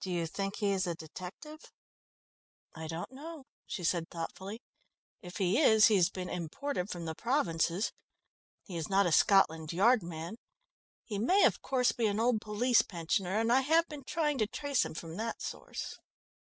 "Do 0.03 0.09
you 0.09 0.25
think 0.25 0.55
he 0.55 0.71
is 0.71 0.87
a 0.87 0.95
detective?" 0.95 1.71
"I 2.73 2.87
don't 2.87 3.11
know," 3.11 3.43
she 3.67 3.83
said 3.83 4.09
thoughtfully. 4.09 4.63
"If 5.21 5.37
he 5.37 5.59
is, 5.61 5.89
he 5.89 5.95
has 5.97 6.09
been 6.09 6.27
imported 6.27 6.89
from 6.89 7.05
the 7.05 7.13
provinces. 7.13 7.91
He 8.63 8.77
is 8.77 8.89
not 8.89 9.05
a 9.05 9.11
Scotland 9.11 9.71
Yard 9.71 10.01
man. 10.01 10.37
He 11.03 11.19
may, 11.19 11.45
of 11.45 11.61
course, 11.61 11.91
be 11.91 12.07
an 12.07 12.19
old 12.19 12.41
police 12.41 12.81
pensioner, 12.81 13.37
and 13.39 13.53
I 13.53 13.61
have 13.61 13.87
been 13.89 14.03
trying 14.03 14.39
to 14.39 14.47
trace 14.47 14.83
him 14.83 14.95
from 14.95 15.17
that 15.17 15.39
source." 15.39 15.99